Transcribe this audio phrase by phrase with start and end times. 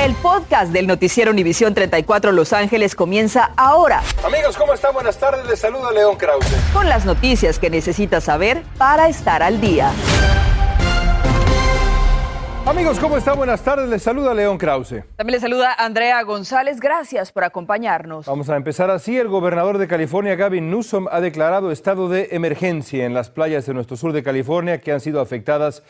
[0.00, 4.00] El podcast del noticiero Univisión 34 Los Ángeles comienza ahora.
[4.24, 4.94] Amigos, ¿cómo están?
[4.94, 5.46] Buenas tardes.
[5.46, 6.56] Les saluda León Krause.
[6.72, 9.92] Con las noticias que necesitas saber para estar al día.
[12.64, 13.36] Amigos, ¿cómo están?
[13.36, 13.90] Buenas tardes.
[13.90, 15.04] Les saluda León Krause.
[15.16, 16.80] También les saluda Andrea González.
[16.80, 18.24] Gracias por acompañarnos.
[18.24, 19.18] Vamos a empezar así.
[19.18, 23.74] El gobernador de California, Gavin Newsom, ha declarado estado de emergencia en las playas de
[23.74, 25.82] nuestro sur de California que han sido afectadas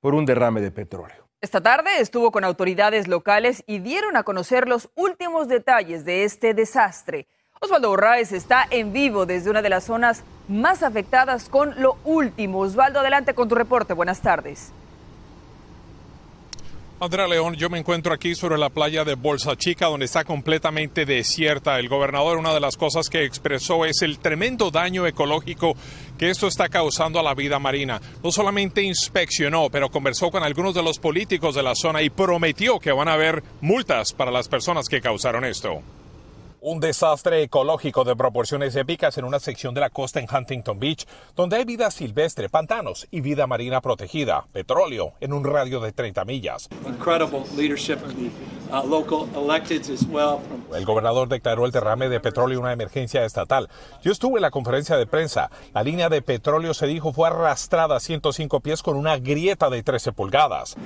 [0.00, 1.21] por un derrame de petróleo.
[1.42, 6.54] Esta tarde estuvo con autoridades locales y dieron a conocer los últimos detalles de este
[6.54, 7.26] desastre.
[7.60, 12.60] Osvaldo Borraes está en vivo desde una de las zonas más afectadas con lo último.
[12.60, 13.92] Osvaldo, adelante con tu reporte.
[13.92, 14.72] Buenas tardes.
[17.02, 21.04] Andrea León, yo me encuentro aquí sobre la playa de Bolsa Chica, donde está completamente
[21.04, 21.80] desierta.
[21.80, 25.74] El gobernador, una de las cosas que expresó es el tremendo daño ecológico
[26.16, 28.00] que esto está causando a la vida marina.
[28.22, 32.78] No solamente inspeccionó, pero conversó con algunos de los políticos de la zona y prometió
[32.78, 35.82] que van a haber multas para las personas que causaron esto.
[36.64, 41.08] Un desastre ecológico de proporciones épicas en una sección de la costa en Huntington Beach,
[41.34, 46.24] donde hay vida silvestre, pantanos y vida marina protegida, petróleo en un radio de 30
[46.24, 46.68] millas.
[50.72, 53.68] El gobernador declaró el derrame de petróleo una emergencia estatal.
[54.00, 55.50] Yo estuve en la conferencia de prensa.
[55.74, 59.82] La línea de petróleo se dijo fue arrastrada a 105 pies con una grieta de
[59.82, 60.76] 13 pulgadas.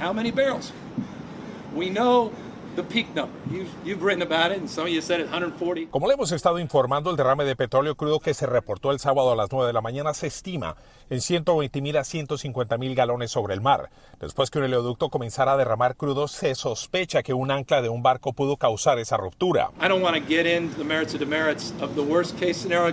[5.90, 9.32] Como le hemos estado informando, el derrame de petróleo crudo que se reportó el sábado
[9.32, 10.76] a las 9 de la mañana se estima
[11.10, 13.90] en 120 mil a 150 mil galones sobre el mar.
[14.20, 18.02] Después que un oleoducto comenzara a derramar crudo, se sospecha que un ancla de un
[18.02, 19.70] barco pudo causar esa ruptura.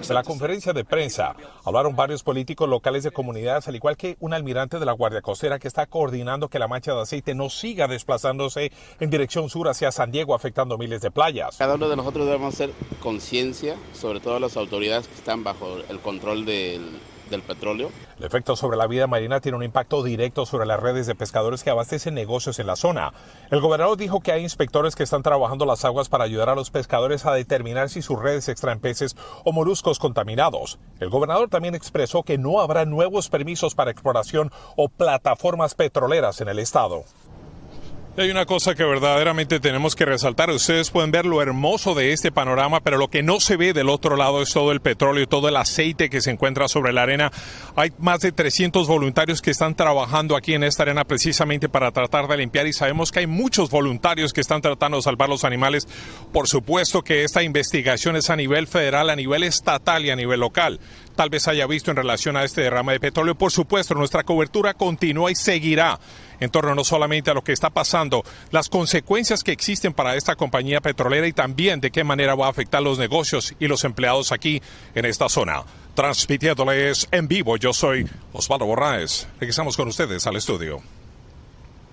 [0.08, 4.34] De la conferencia de prensa hablaron varios políticos locales de comunidades, al igual que un
[4.34, 7.88] almirante de la Guardia Costera que está coordinando que la mancha de aceite no siga
[7.88, 11.58] desplazándose en dirección sur hacia San Diego, afectando miles de playas.
[11.58, 12.72] Cada uno de nosotros debemos hacer
[13.02, 17.90] conciencia, sobre todo las autoridades que están bajo el control del, del petróleo.
[18.18, 21.64] El efecto sobre la vida marina tiene un impacto directo sobre las redes de pescadores
[21.64, 23.14] que abastecen negocios en la zona.
[23.50, 26.72] El gobernador dijo que hay inspectores que están trabajando las aguas para ayudar a los
[26.72, 30.80] pescadores a determinar si sus redes extraen peces o moluscos contaminados.
[31.00, 36.50] El gobernador también expresó que no habrá nuevos permisos para exploración o plataformas petroleras en
[36.50, 37.04] el estado.
[38.16, 40.52] Hay una cosa que verdaderamente tenemos que resaltar.
[40.52, 43.90] Ustedes pueden ver lo hermoso de este panorama, pero lo que no se ve del
[43.90, 47.32] otro lado es todo el petróleo, todo el aceite que se encuentra sobre la arena.
[47.76, 52.28] Hay más de 300 voluntarios que están trabajando aquí en esta arena precisamente para tratar
[52.28, 55.88] de limpiar y sabemos que hay muchos voluntarios que están tratando de salvar los animales.
[56.32, 60.40] Por supuesto que esta investigación es a nivel federal, a nivel estatal y a nivel
[60.40, 60.80] local
[61.14, 63.36] tal vez haya visto en relación a este derrame de petróleo.
[63.36, 66.00] Por supuesto, nuestra cobertura continúa y seguirá
[66.40, 70.36] en torno no solamente a lo que está pasando, las consecuencias que existen para esta
[70.36, 74.32] compañía petrolera y también de qué manera va a afectar los negocios y los empleados
[74.32, 74.62] aquí
[74.94, 75.64] en esta zona.
[75.96, 79.28] Transmitiéndoles en vivo, yo soy Osvaldo Borraes.
[79.40, 80.82] Regresamos con ustedes al estudio.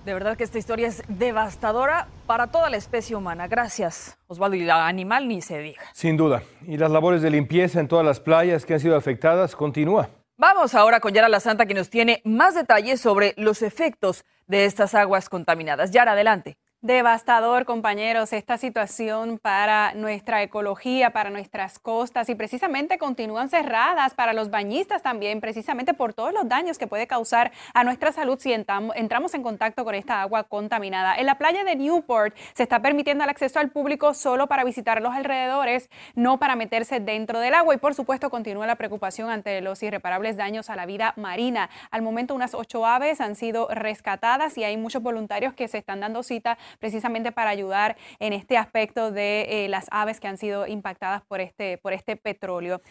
[0.05, 3.47] De verdad que esta historia es devastadora para toda la especie humana.
[3.47, 4.55] Gracias, Osvaldo.
[4.55, 5.81] Y la animal ni se diga.
[5.93, 6.41] Sin duda.
[6.65, 10.09] Y las labores de limpieza en todas las playas que han sido afectadas continúa.
[10.37, 14.65] Vamos ahora con Yara La Santa, que nos tiene más detalles sobre los efectos de
[14.65, 15.91] estas aguas contaminadas.
[15.91, 16.57] Yara, adelante.
[16.83, 24.33] Devastador, compañeros, esta situación para nuestra ecología, para nuestras costas y precisamente continúan cerradas para
[24.33, 28.51] los bañistas también, precisamente por todos los daños que puede causar a nuestra salud si
[28.51, 31.15] entramos en contacto con esta agua contaminada.
[31.17, 35.03] En la playa de Newport se está permitiendo el acceso al público solo para visitar
[35.03, 39.61] los alrededores, no para meterse dentro del agua y por supuesto continúa la preocupación ante
[39.61, 41.69] los irreparables daños a la vida marina.
[41.91, 45.99] Al momento unas ocho aves han sido rescatadas y hay muchos voluntarios que se están
[45.99, 50.67] dando cita precisamente para ayudar en este aspecto de eh, las aves que han sido
[50.67, 52.81] impactadas por este, por este petróleo.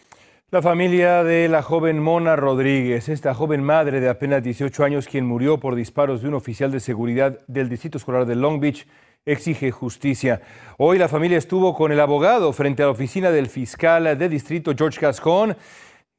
[0.51, 5.25] La familia de la joven Mona Rodríguez, esta joven madre de apenas 18 años quien
[5.25, 8.85] murió por disparos de un oficial de seguridad del Distrito Escolar de Long Beach,
[9.25, 10.41] exige justicia.
[10.77, 14.73] Hoy la familia estuvo con el abogado frente a la oficina del fiscal de distrito
[14.75, 15.55] George Gascon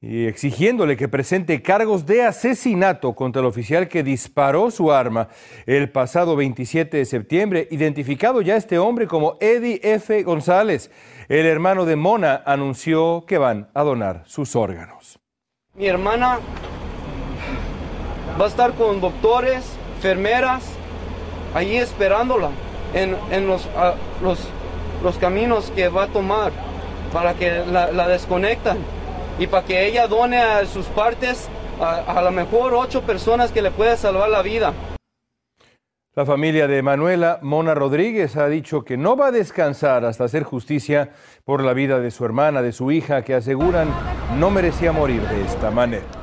[0.02, 5.28] y exigiéndole que presente cargos de asesinato contra el oficial que disparó su arma
[5.64, 10.24] el pasado 27 de septiembre, identificado ya este hombre como Eddie F.
[10.24, 10.90] González.
[11.28, 15.20] El hermano de Mona anunció que van a donar sus órganos.
[15.76, 16.40] Mi hermana
[18.40, 19.64] va a estar con doctores,
[19.96, 20.64] enfermeras,
[21.54, 22.50] allí esperándola
[22.92, 23.68] en, los,
[24.20, 26.50] los, caminos que va a tomar
[27.12, 28.78] para que la, la desconectan
[29.38, 31.48] y para que ella done a sus partes
[31.80, 34.72] a, lo mejor ocho personas que le pueda salvar la vida.
[36.14, 40.42] La familia de Manuela Mona Rodríguez ha dicho que no va a descansar hasta hacer
[40.42, 41.10] justicia
[41.44, 43.88] por la vida de su hermana, de su hija, que aseguran
[44.38, 46.21] no merecía morir de esta manera.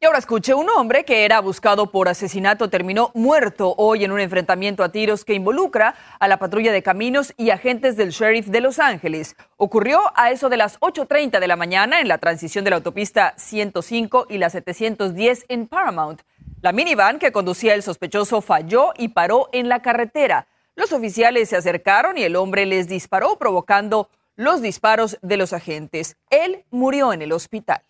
[0.00, 4.20] Y ahora escuche, un hombre que era buscado por asesinato terminó muerto hoy en un
[4.20, 8.60] enfrentamiento a tiros que involucra a la patrulla de caminos y agentes del sheriff de
[8.60, 9.34] Los Ángeles.
[9.56, 13.34] Ocurrió a eso de las 8.30 de la mañana en la transición de la autopista
[13.38, 16.22] 105 y la 710 en Paramount.
[16.60, 20.46] La minivan que conducía el sospechoso falló y paró en la carretera.
[20.76, 26.16] Los oficiales se acercaron y el hombre les disparó provocando los disparos de los agentes.
[26.30, 27.82] Él murió en el hospital.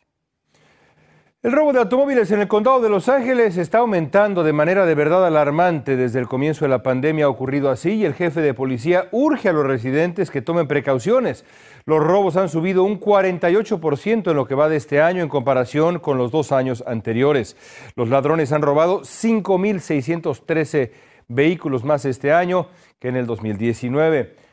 [1.49, 4.95] El robo de automóviles en el condado de Los Ángeles está aumentando de manera de
[4.95, 5.97] verdad alarmante.
[5.97, 9.49] Desde el comienzo de la pandemia ha ocurrido así y el jefe de policía urge
[9.49, 11.47] a los residentes que tomen precauciones.
[11.87, 16.01] Los robos han subido un 48% en lo que va de este año en comparación
[16.01, 17.57] con los dos años anteriores.
[17.97, 20.91] Los ladrones han robado 5.613
[21.29, 22.69] vehículos más este año
[22.99, 24.48] que en el 2019.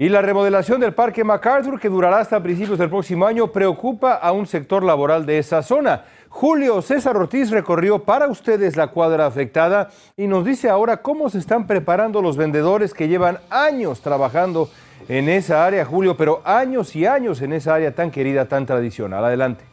[0.00, 4.32] Y la remodelación del Parque MacArthur, que durará hasta principios del próximo año, preocupa a
[4.32, 6.06] un sector laboral de esa zona.
[6.30, 11.36] Julio César Ortiz recorrió para ustedes la cuadra afectada y nos dice ahora cómo se
[11.36, 14.70] están preparando los vendedores que llevan años trabajando
[15.06, 19.22] en esa área, Julio, pero años y años en esa área tan querida, tan tradicional.
[19.22, 19.69] Adelante.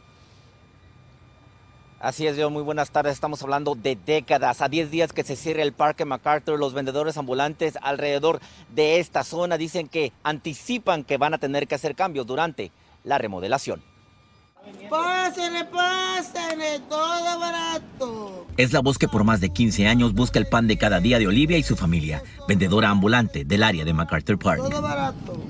[2.00, 3.14] Así es, yo muy buenas tardes.
[3.14, 4.62] Estamos hablando de décadas.
[4.62, 8.40] A 10 días que se cierre el Parque MacArthur, los vendedores ambulantes alrededor
[8.72, 12.70] de esta zona dicen que anticipan que van a tener que hacer cambios durante
[13.02, 13.82] la remodelación.
[14.88, 18.46] Pásenle, pásenle, todo barato.
[18.56, 21.18] Es la voz que por más de 15 años busca el pan de cada día
[21.18, 24.58] de Olivia y su familia, vendedora ambulante del área de MacArthur Park.
[24.58, 25.40] Todo barato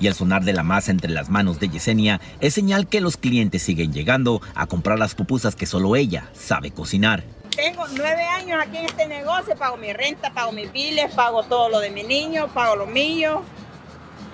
[0.00, 3.16] y el sonar de la masa entre las manos de Yesenia es señal que los
[3.16, 7.24] clientes siguen llegando a comprar las pupusas que solo ella sabe cocinar.
[7.54, 11.68] Tengo nueve años aquí en este negocio, pago mi renta, pago mis biles, pago todo
[11.68, 13.42] lo de mi niño, pago lo mío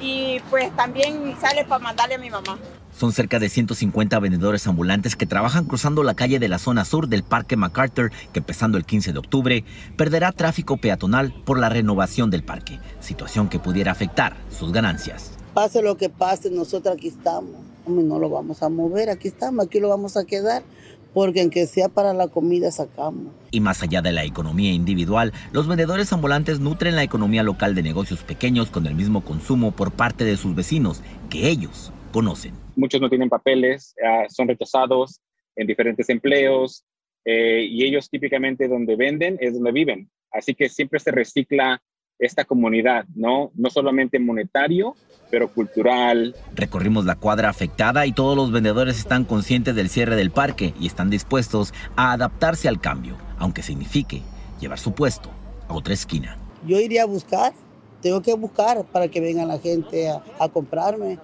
[0.01, 2.59] y pues también sale para mandarle a mi mamá.
[2.97, 7.09] Son cerca de 150 vendedores ambulantes que trabajan cruzando la calle de la zona sur
[7.09, 9.65] del Parque MacArthur, que empezando el 15 de octubre
[9.97, 15.33] perderá tráfico peatonal por la renovación del parque, situación que pudiera afectar sus ganancias.
[15.55, 17.55] Pase lo que pase, nosotros aquí estamos.
[17.87, 20.65] No lo vamos a mover, aquí estamos, aquí lo vamos a quedar,
[21.13, 23.33] porque aunque sea para la comida sacamos.
[23.53, 27.85] Y más allá de la economía individual, los vendedores ambulantes nutren la economía local de
[27.85, 32.55] negocios pequeños con el mismo consumo por parte de sus vecinos que ellos conocen.
[32.75, 35.21] Muchos no tienen papeles, ah, son rechazados
[35.55, 36.85] en diferentes empleos
[37.25, 40.11] eh, y ellos típicamente donde venden es donde viven.
[40.33, 41.81] Así que siempre se recicla
[42.19, 43.51] esta comunidad, ¿no?
[43.55, 44.95] No solamente monetario,
[45.31, 46.35] pero cultural.
[46.55, 50.87] Recorrimos la cuadra afectada y todos los vendedores están conscientes del cierre del parque y
[50.87, 54.23] están dispuestos a adaptarse al cambio, aunque signifique
[54.61, 55.31] llevar su puesto
[55.69, 56.39] a otra esquina.
[56.67, 57.53] Yo iría a buscar,
[58.01, 61.19] tengo que buscar para que venga la gente a, a comprarme.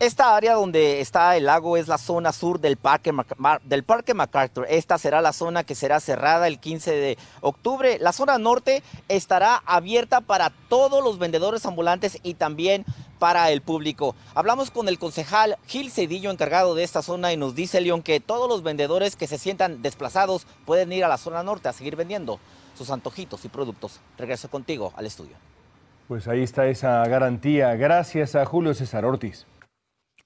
[0.00, 3.12] Esta área donde está el lago es la zona sur del parque,
[3.64, 4.66] del parque MacArthur.
[4.70, 7.98] Esta será la zona que será cerrada el 15 de octubre.
[8.00, 12.86] La zona norte estará abierta para todos los vendedores ambulantes y también
[13.18, 14.14] para el público.
[14.34, 18.20] Hablamos con el concejal Gil Cedillo, encargado de esta zona, y nos dice, León, que
[18.20, 21.96] todos los vendedores que se sientan desplazados pueden ir a la zona norte a seguir
[21.96, 22.40] vendiendo
[22.74, 24.00] sus antojitos y productos.
[24.16, 25.36] Regreso contigo al estudio.
[26.08, 27.74] Pues ahí está esa garantía.
[27.74, 29.44] Gracias a Julio César Ortiz.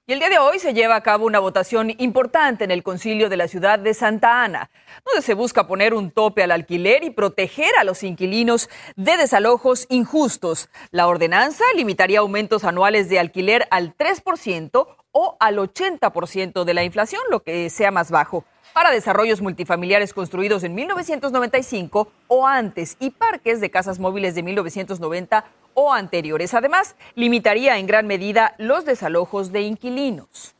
[0.06, 3.30] Y el día de hoy se lleva a cabo una votación importante en el concilio
[3.30, 4.70] de la ciudad de Santa Ana,
[5.02, 9.86] donde se busca poner un tope al alquiler y proteger a los inquilinos de desalojos
[9.88, 10.68] injustos.
[10.90, 17.22] La ordenanza limitaría aumentos anuales de alquiler al 3% o al 80% de la inflación,
[17.30, 18.44] lo que sea más bajo
[18.74, 25.44] para desarrollos multifamiliares construidos en 1995 o antes y parques de casas móviles de 1990
[25.74, 26.54] o anteriores.
[26.54, 30.54] Además, limitaría en gran medida los desalojos de inquilinos.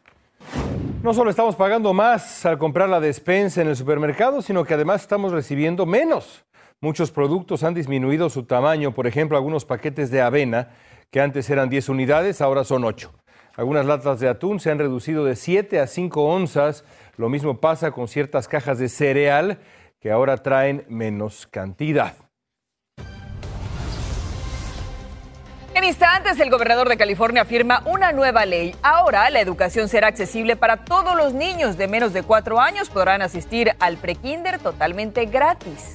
[1.02, 5.02] No solo estamos pagando más al comprar la despensa en el supermercado, sino que además
[5.02, 6.44] estamos recibiendo menos.
[6.80, 10.70] Muchos productos han disminuido su tamaño, por ejemplo, algunos paquetes de avena
[11.10, 13.12] que antes eran 10 unidades, ahora son 8.
[13.56, 16.84] Algunas latas de atún se han reducido de 7 a 5 onzas
[17.16, 19.58] lo mismo pasa con ciertas cajas de cereal
[20.00, 22.14] que ahora traen menos cantidad.
[25.84, 28.74] En instantes, el gobernador de California firma una nueva ley.
[28.80, 32.88] Ahora la educación será accesible para todos los niños de menos de cuatro años.
[32.88, 35.92] Podrán asistir al prekinder totalmente gratis.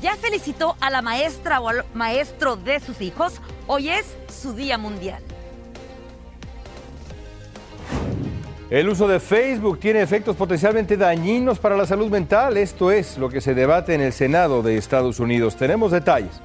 [0.00, 3.42] Ya felicitó a la maestra o al maestro de sus hijos.
[3.66, 5.22] Hoy es su día mundial.
[8.70, 12.56] El uso de Facebook tiene efectos potencialmente dañinos para la salud mental.
[12.56, 15.56] Esto es lo que se debate en el Senado de Estados Unidos.
[15.56, 16.40] Tenemos detalles.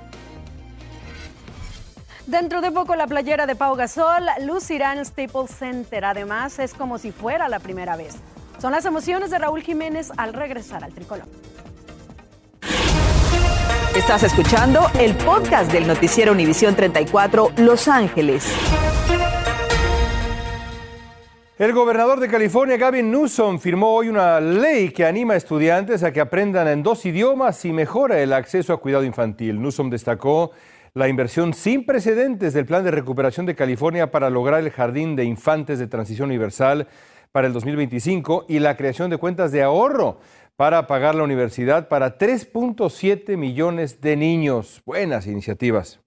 [2.32, 6.06] Dentro de poco la playera de Pau Gasol lucirá en Staples Center.
[6.06, 8.16] Además, es como si fuera la primera vez.
[8.58, 11.26] Son las emociones de Raúl Jiménez al regresar al tricolor.
[13.94, 18.48] Estás escuchando el podcast del noticiero Univisión 34 Los Ángeles.
[21.60, 26.14] El gobernador de California, Gavin Newsom, firmó hoy una ley que anima a estudiantes a
[26.14, 29.62] que aprendan en dos idiomas y mejora el acceso a cuidado infantil.
[29.62, 30.52] Newsom destacó
[30.94, 35.24] la inversión sin precedentes del Plan de Recuperación de California para lograr el Jardín de
[35.24, 36.88] Infantes de Transición Universal
[37.32, 40.20] para el 2025 y la creación de cuentas de ahorro
[40.58, 44.82] para pagar la universidad para 3.7 millones de niños.
[44.86, 46.02] Buenas iniciativas.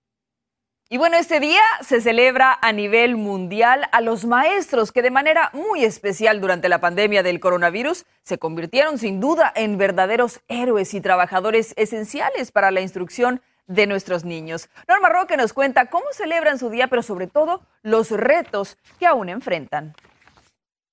[0.91, 5.51] Y bueno, este día se celebra a nivel mundial a los maestros que de manera
[5.55, 11.01] muy especial durante la pandemia del coronavirus se convirtieron sin duda en verdaderos héroes y
[11.01, 14.69] trabajadores esenciales para la instrucción de nuestros niños.
[14.89, 19.29] Norma Roque nos cuenta cómo celebran su día, pero sobre todo los retos que aún
[19.29, 19.95] enfrentan.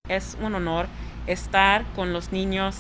[0.08, 0.88] Es un honor
[1.28, 2.78] estar con los niños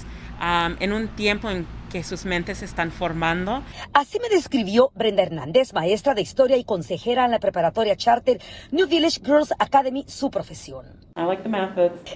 [0.79, 3.63] en un tiempo en que sus mentes se están formando.
[3.93, 8.39] Así me describió Brenda Hernández, maestra de historia y consejera en la preparatoria charter
[8.71, 10.85] New Village Girls Academy, su profesión.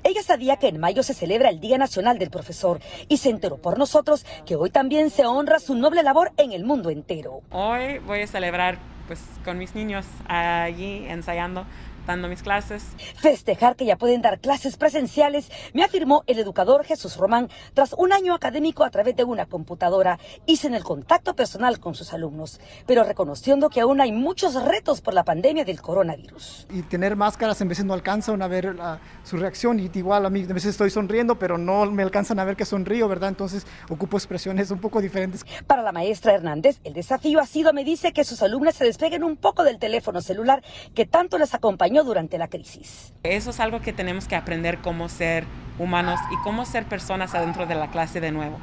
[0.04, 2.80] Ella sabía que en mayo se celebra el Día Nacional del Profesor
[3.10, 6.64] y se enteró por nosotros que hoy también se honra su noble labor en el
[6.64, 7.42] mundo entero.
[7.52, 8.78] Hoy voy a celebrar
[9.08, 11.66] pues con mis niños allí ensayando
[12.06, 12.84] dando mis clases.
[13.18, 18.14] Festejar que ya pueden dar clases presenciales, me afirmó el educador Jesús Román tras un
[18.14, 22.60] año académico a través de una computadora y sin el contacto personal con sus alumnos,
[22.86, 26.68] pero reconociendo que aún hay muchos retos por la pandemia del coronavirus.
[26.70, 28.76] Y tener máscaras en veces no alcanzan a ver
[29.24, 32.46] su reacción y igual a mí a veces estoy sonriendo, pero no me alcanzan a
[32.46, 33.30] ver que sonrío, ¿verdad?
[33.30, 35.46] Entonces ocupo expresiones un poco diferentes.
[35.68, 39.24] Para la maestra Hernández, el desafío ha sido, me dice, que sus alumnas se despeguen
[39.24, 43.14] un poco del teléfono celular que tanto les acompañó durante la crisis.
[43.24, 45.46] Eso es algo que tenemos que aprender cómo ser
[45.78, 48.60] humanos y cómo ser personas adentro de la clase de nuevo.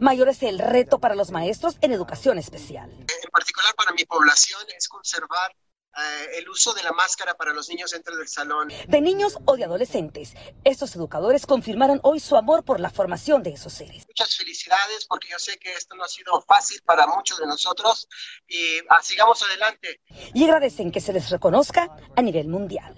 [0.00, 2.90] Mayor es el reto para los maestros en educación especial.
[2.90, 5.52] En particular para mi población es conservar
[5.96, 8.68] eh, el uso de la máscara para los niños dentro del salón.
[8.86, 13.50] De niños o de adolescentes, estos educadores confirmaron hoy su amor por la formación de
[13.50, 14.06] esos seres.
[14.06, 18.08] Muchas felicidades porque yo sé que esto no ha sido fácil para muchos de nosotros
[18.46, 20.00] y ah, sigamos adelante.
[20.34, 22.94] Y agradecen que se les reconozca a nivel mundial.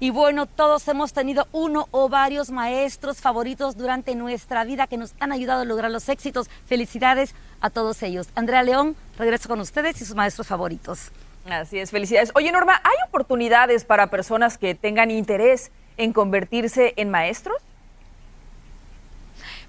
[0.00, 5.14] Y bueno, todos hemos tenido uno o varios maestros favoritos durante nuestra vida que nos
[5.18, 6.50] han ayudado a lograr los éxitos.
[6.66, 8.28] Felicidades a todos ellos.
[8.34, 11.10] Andrea León, regreso con ustedes y sus maestros favoritos.
[11.48, 12.30] Así es, felicidades.
[12.34, 17.56] Oye, Norma, ¿hay oportunidades para personas que tengan interés en convertirse en maestros?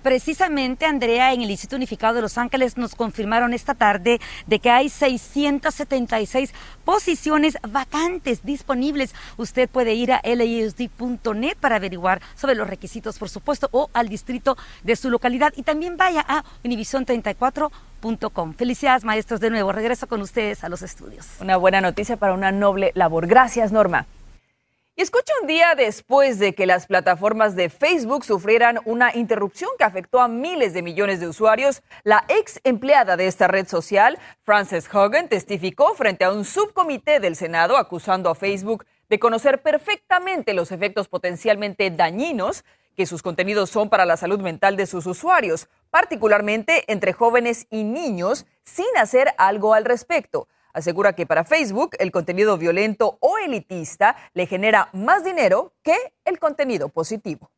[0.06, 4.70] Precisamente, Andrea, en el Instituto Unificado de Los Ángeles nos confirmaron esta tarde de que
[4.70, 9.16] hay 676 posiciones vacantes disponibles.
[9.38, 14.56] Usted puede ir a lausd.net para averiguar sobre los requisitos, por supuesto, o al distrito
[14.84, 15.54] de su localidad.
[15.56, 18.54] Y también vaya a univision34.com.
[18.54, 19.72] Felicidades, maestros, de nuevo.
[19.72, 21.28] Regreso con ustedes a los estudios.
[21.40, 23.26] Una buena noticia para una noble labor.
[23.26, 24.06] Gracias, Norma.
[24.98, 29.84] Y escucha un día después de que las plataformas de Facebook sufrieran una interrupción que
[29.84, 34.88] afectó a miles de millones de usuarios, la ex empleada de esta red social, Frances
[34.94, 40.72] Hogan, testificó frente a un subcomité del Senado acusando a Facebook de conocer perfectamente los
[40.72, 42.64] efectos potencialmente dañinos
[42.96, 47.84] que sus contenidos son para la salud mental de sus usuarios, particularmente entre jóvenes y
[47.84, 50.48] niños, sin hacer algo al respecto.
[50.76, 56.38] Asegura que para Facebook el contenido violento o elitista le genera más dinero que el
[56.38, 57.50] contenido positivo.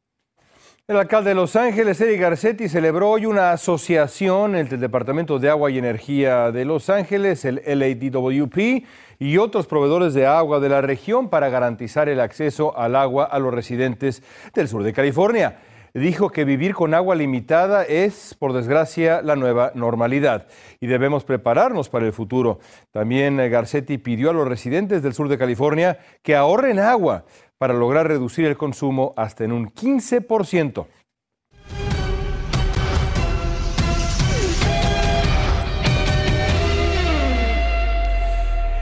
[0.88, 5.50] El alcalde de Los Ángeles, Eric Garcetti, celebró hoy una asociación entre el Departamento de
[5.50, 8.86] Agua y Energía de Los Ángeles, el LADWP,
[9.18, 13.40] y otros proveedores de agua de la región para garantizar el acceso al agua a
[13.40, 14.22] los residentes
[14.54, 15.58] del sur de California
[16.00, 20.48] dijo que vivir con agua limitada es, por desgracia, la nueva normalidad
[20.80, 22.60] y debemos prepararnos para el futuro.
[22.92, 27.26] También eh, Garcetti pidió a los residentes del sur de California que ahorren agua
[27.58, 30.86] para lograr reducir el consumo hasta en un 15%.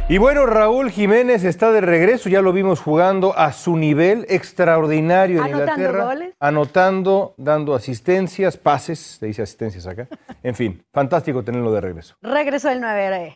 [0.08, 5.40] Y bueno, Raúl Jiménez está de regreso, ya lo vimos jugando a su nivel extraordinario
[5.40, 6.36] en anotando Inglaterra, goles.
[6.40, 10.08] anotando, dando asistencias, pases, se dice asistencias acá.
[10.44, 12.16] En fin, fantástico tenerlo de regreso.
[12.22, 13.36] Regreso del 9.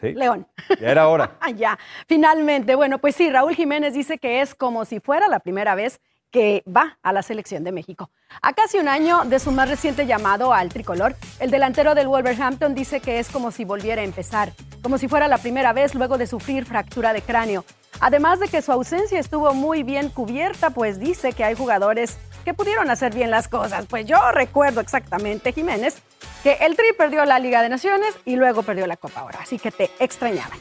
[0.00, 0.46] León.
[0.80, 1.36] Ya era hora.
[1.54, 1.78] ya,
[2.08, 2.74] finalmente.
[2.76, 6.00] Bueno, pues sí, Raúl Jiménez dice que es como si fuera la primera vez
[6.30, 8.10] que va a la selección de México.
[8.42, 12.74] A casi un año de su más reciente llamado al tricolor, el delantero del Wolverhampton
[12.74, 16.18] dice que es como si volviera a empezar, como si fuera la primera vez luego
[16.18, 17.64] de sufrir fractura de cráneo.
[18.00, 22.54] Además de que su ausencia estuvo muy bien cubierta, pues dice que hay jugadores que
[22.54, 23.86] pudieron hacer bien las cosas.
[23.86, 26.02] Pues yo recuerdo exactamente, Jiménez,
[26.42, 29.58] que el Tri perdió la Liga de Naciones y luego perdió la Copa ahora, así
[29.58, 30.58] que te extrañaban.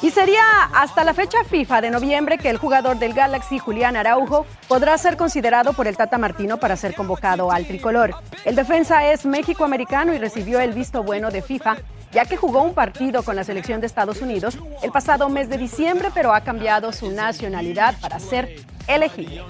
[0.00, 0.42] Y sería
[0.74, 5.16] hasta la fecha FIFA de noviembre que el jugador del Galaxy, Julián Araujo, podrá ser
[5.16, 8.14] considerado por el Tata Martino para ser convocado al tricolor.
[8.44, 11.76] El defensa es México-americano y recibió el visto bueno de FIFA
[12.12, 15.56] ya que jugó un partido con la selección de Estados Unidos el pasado mes de
[15.56, 18.56] diciembre, pero ha cambiado su nacionalidad para ser
[18.86, 19.42] elegible.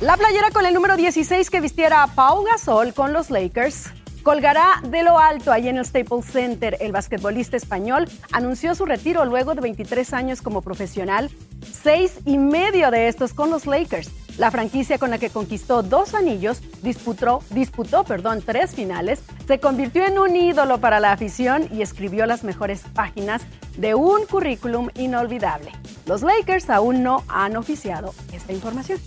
[0.00, 3.86] La playera con el número 16 que vistiera Pau Gasol con los Lakers
[4.24, 6.76] colgará de lo alto ahí en el Staples Center.
[6.80, 11.30] El basquetbolista español anunció su retiro luego de 23 años como profesional,
[11.62, 14.10] seis y medio de estos con los Lakers.
[14.38, 20.04] La franquicia con la que conquistó dos anillos, disputó, disputó perdón, tres finales, se convirtió
[20.04, 23.42] en un ídolo para la afición y escribió las mejores páginas
[23.76, 25.70] de un currículum inolvidable.
[26.06, 28.98] Los Lakers aún no han oficiado esta información.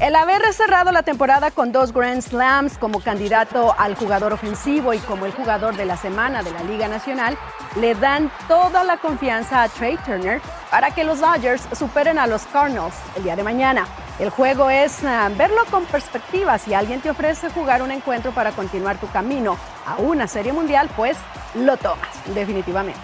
[0.00, 4.98] El haber cerrado la temporada con dos Grand Slams como candidato al jugador ofensivo y
[4.98, 7.36] como el jugador de la semana de la Liga Nacional
[7.74, 10.40] le dan toda la confianza a Trey Turner
[10.70, 13.88] para que los Dodgers superen a los Cardinals el día de mañana.
[14.20, 16.58] El juego es ah, verlo con perspectiva.
[16.58, 20.88] Si alguien te ofrece jugar un encuentro para continuar tu camino a una serie mundial,
[20.94, 21.16] pues
[21.56, 23.00] lo tomas, definitivamente.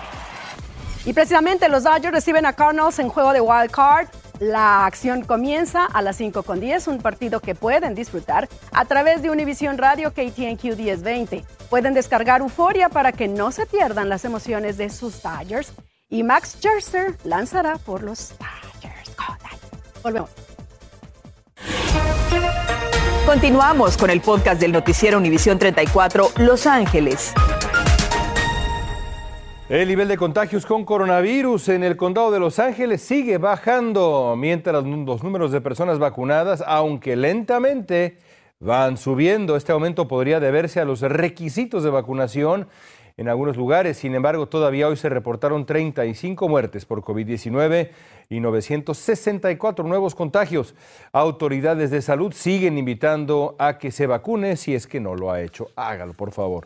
[1.05, 4.07] Y precisamente los Dodgers reciben a Cardinals en juego de wild card
[4.41, 9.23] la acción comienza a las 5 con 10, un partido que pueden disfrutar a través
[9.23, 11.45] de Univision Radio KTNQ 1020.
[11.71, 15.73] Pueden descargar Euforia para que no se pierdan las emociones de sus Dodgers.
[16.09, 19.11] Y Max Scherzer lanzará por los Dodgers.
[20.03, 20.31] Volvemos.
[23.27, 27.33] Continuamos con el podcast del noticiero Univisión 34 Los Ángeles.
[29.75, 34.85] El nivel de contagios con coronavirus en el condado de Los Ángeles sigue bajando, mientras
[34.85, 38.19] los números de personas vacunadas, aunque lentamente,
[38.61, 39.57] van subiendo.
[39.57, 42.69] Este aumento podría deberse a los requisitos de vacunación
[43.17, 43.97] en algunos lugares.
[43.97, 47.91] Sin embargo, todavía hoy se reportaron 35 muertes por COVID-19
[48.29, 50.77] y 964 nuevos contagios.
[51.11, 55.43] Autoridades de salud siguen invitando a que se vacune si es que no lo ha
[55.43, 55.67] hecho.
[55.75, 56.65] Hágalo, por favor.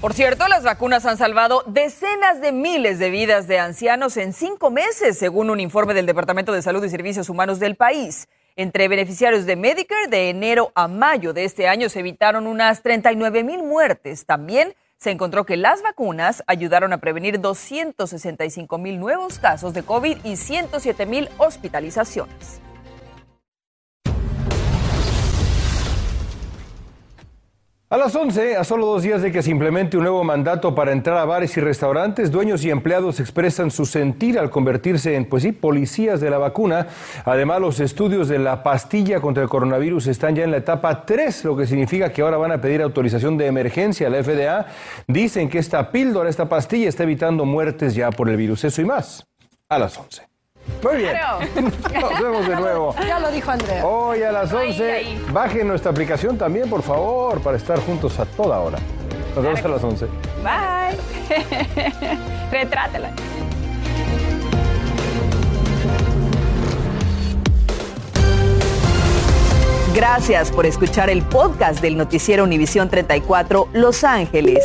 [0.00, 4.70] Por cierto, las vacunas han salvado decenas de miles de vidas de ancianos en cinco
[4.70, 8.28] meses, según un informe del Departamento de Salud y Servicios Humanos del país.
[8.54, 13.42] Entre beneficiarios de Medicare, de enero a mayo de este año se evitaron unas 39
[13.42, 14.24] mil muertes.
[14.24, 20.18] También se encontró que las vacunas ayudaron a prevenir 265 mil nuevos casos de COVID
[20.22, 22.60] y 107 mil hospitalizaciones.
[27.90, 30.92] A las 11, a solo dos días de que se implemente un nuevo mandato para
[30.92, 35.42] entrar a bares y restaurantes, dueños y empleados expresan su sentir al convertirse en, pues
[35.42, 36.88] sí, policías de la vacuna.
[37.24, 41.46] Además, los estudios de la pastilla contra el coronavirus están ya en la etapa 3,
[41.46, 44.66] lo que significa que ahora van a pedir autorización de emergencia a la FDA.
[45.06, 48.64] Dicen que esta píldora, esta pastilla está evitando muertes ya por el virus.
[48.64, 49.26] Eso y más,
[49.66, 50.28] a las 11.
[50.82, 51.16] Muy bien.
[52.00, 52.77] Nos vemos de nuevo.
[53.28, 53.84] Lo dijo Andrea.
[53.84, 55.18] Hoy a las 11.
[55.34, 58.78] Bajen nuestra aplicación también, por favor, para estar juntos a toda hora.
[59.36, 60.06] Nos vemos a las 11.
[60.42, 60.96] Bye.
[62.50, 63.10] Retrátela.
[69.94, 74.64] Gracias por escuchar el podcast del noticiero Univisión 34 Los Ángeles.